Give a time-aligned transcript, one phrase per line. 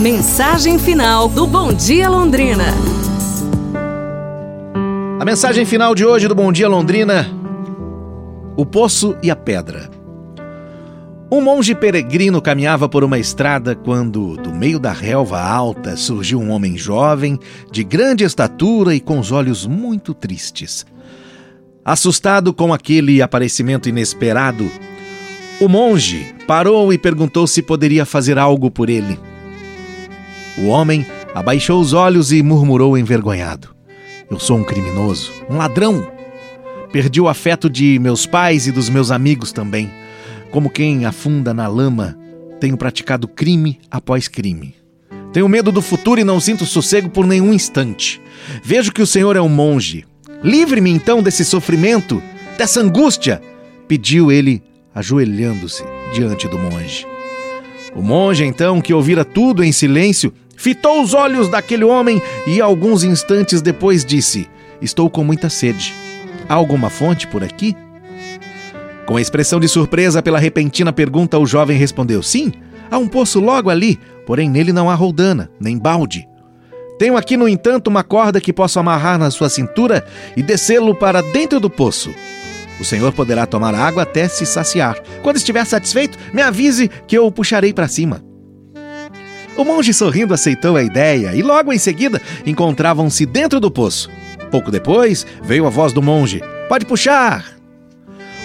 [0.00, 2.64] Mensagem final do Bom Dia Londrina.
[5.20, 7.30] A mensagem final de hoje do Bom Dia Londrina:
[8.56, 9.90] O Poço e a Pedra.
[11.30, 16.48] Um monge peregrino caminhava por uma estrada quando, do meio da relva alta, surgiu um
[16.48, 17.38] homem jovem,
[17.70, 20.86] de grande estatura e com os olhos muito tristes.
[21.84, 24.66] Assustado com aquele aparecimento inesperado,
[25.60, 29.28] o monge parou e perguntou se poderia fazer algo por ele.
[30.60, 33.74] O homem abaixou os olhos e murmurou envergonhado:
[34.30, 36.06] Eu sou um criminoso, um ladrão.
[36.92, 39.90] Perdi o afeto de meus pais e dos meus amigos também.
[40.50, 42.18] Como quem afunda na lama,
[42.60, 44.74] tenho praticado crime após crime.
[45.32, 48.20] Tenho medo do futuro e não sinto sossego por nenhum instante.
[48.62, 50.04] Vejo que o Senhor é um monge.
[50.42, 52.22] Livre-me então desse sofrimento,
[52.58, 53.40] dessa angústia,
[53.86, 54.62] pediu ele,
[54.94, 57.06] ajoelhando-se diante do monge.
[57.94, 63.02] O monge, então, que ouvira tudo em silêncio, fitou os olhos daquele homem e, alguns
[63.02, 64.46] instantes depois, disse:
[64.82, 65.94] Estou com muita sede.
[66.46, 67.74] Há alguma fonte por aqui?
[69.06, 72.52] Com expressão de surpresa pela repentina pergunta, o jovem respondeu: Sim,
[72.90, 76.28] há um poço logo ali, porém nele não há roldana, nem balde.
[76.98, 80.06] Tenho aqui, no entanto, uma corda que posso amarrar na sua cintura
[80.36, 82.10] e descê-lo para dentro do poço.
[82.78, 84.98] O senhor poderá tomar água até se saciar.
[85.22, 88.29] Quando estiver satisfeito, me avise que eu o puxarei para cima.
[89.60, 94.08] O monge sorrindo aceitou a ideia e logo em seguida encontravam-se dentro do poço.
[94.50, 97.44] Pouco depois veio a voz do monge: Pode puxar!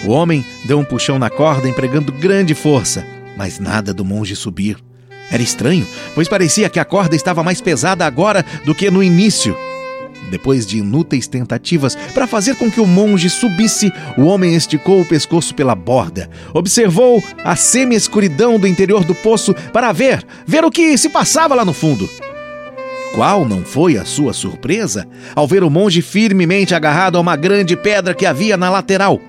[0.04, 3.02] O homem deu um puxão na corda, empregando grande força,
[3.34, 4.76] mas nada do monge subir.
[5.30, 9.56] Era estranho, pois parecia que a corda estava mais pesada agora do que no início.
[10.30, 15.06] Depois de inúteis tentativas para fazer com que o monge subisse, o homem esticou o
[15.06, 20.96] pescoço pela borda, observou a semi-escuridão do interior do poço para ver, ver o que
[20.98, 22.08] se passava lá no fundo.
[23.14, 27.76] Qual não foi a sua surpresa ao ver o monge firmemente agarrado a uma grande
[27.76, 29.20] pedra que havia na lateral?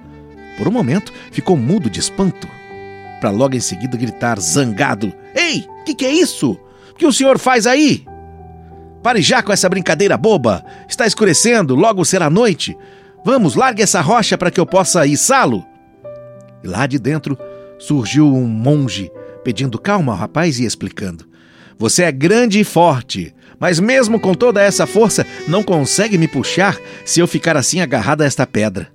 [0.58, 2.50] Por um momento ficou mudo de espanto,
[3.22, 6.60] para logo em seguida gritar zangado: Ei, o que, que é isso?
[6.92, 8.04] O que o senhor faz aí?
[9.08, 10.66] Pare já com essa brincadeira boba.
[10.86, 12.78] Está escurecendo, logo será noite.
[13.24, 15.66] Vamos, largue essa rocha para que eu possa içá-lo.
[16.62, 17.38] E lá de dentro
[17.80, 19.10] surgiu um monge,
[19.46, 21.26] pedindo calma ao rapaz e explicando:
[21.78, 26.78] Você é grande e forte, mas mesmo com toda essa força, não consegue me puxar
[27.06, 28.90] se eu ficar assim agarrado a esta pedra.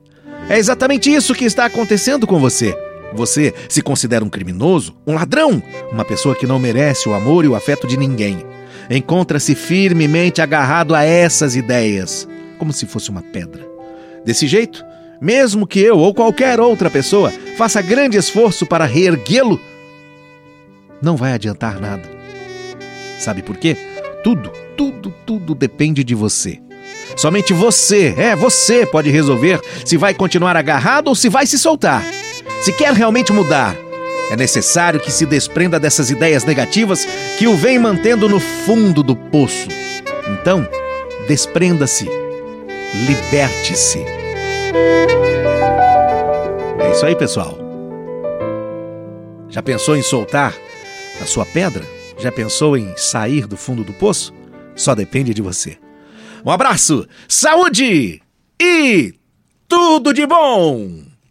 [0.46, 2.76] É exatamente isso que está acontecendo com você.
[3.14, 7.48] Você se considera um criminoso, um ladrão, uma pessoa que não merece o amor e
[7.48, 8.44] o afeto de ninguém
[8.90, 12.28] encontra-se firmemente agarrado a essas ideias,
[12.58, 13.66] como se fosse uma pedra.
[14.24, 14.84] Desse jeito,
[15.20, 19.60] mesmo que eu ou qualquer outra pessoa faça grande esforço para reerguê-lo,
[21.00, 22.08] não vai adiantar nada.
[23.18, 23.76] Sabe por quê?
[24.22, 26.60] Tudo, tudo, tudo depende de você.
[27.16, 32.02] Somente você, é você, pode resolver se vai continuar agarrado ou se vai se soltar.
[32.62, 33.76] Se quer realmente mudar,
[34.30, 37.04] é necessário que se desprenda dessas ideias negativas
[37.36, 39.66] que o vem mantendo no fundo do poço.
[40.32, 40.64] Então,
[41.26, 42.08] desprenda-se,
[43.04, 43.98] liberte-se.
[46.78, 47.58] É isso aí, pessoal.
[49.48, 50.54] Já pensou em soltar
[51.20, 51.84] a sua pedra?
[52.16, 54.32] Já pensou em sair do fundo do poço?
[54.76, 55.78] Só depende de você.
[56.46, 58.22] Um abraço, saúde
[58.60, 59.14] e
[59.66, 61.11] tudo de bom!